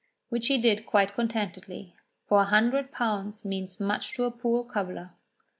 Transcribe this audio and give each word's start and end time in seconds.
Which 0.29 0.47
he 0.47 0.57
did 0.57 0.87
quite 0.87 1.13
contentedly, 1.13 1.93
for 2.27 2.41
a 2.41 2.45
hundred 2.45 2.91
pounds 2.91 3.45
means 3.45 3.79
much 3.79 4.13
to 4.15 4.23
a 4.23 4.31
poor 4.31 4.63
cobbler. 4.63 5.11